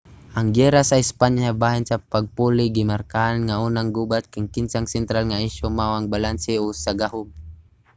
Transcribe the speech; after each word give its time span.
ang 0.37 0.47
giyera 0.55 0.81
sa 0.87 0.99
espanya 1.03 1.49
bahin 1.63 1.85
sa 1.87 1.97
pagpuli 2.13 2.65
gimarkahan 2.77 3.37
nga 3.47 3.55
unang 3.67 3.89
gubat 3.97 4.23
kang 4.33 4.51
kinsa 4.53 4.75
ang 4.79 4.87
sentral 4.95 5.23
nga 5.27 5.43
isyu 5.49 5.65
mao 5.77 5.91
ang 5.95 6.07
balanse 6.13 6.53
sa 6.83 6.91
gahum 7.01 7.27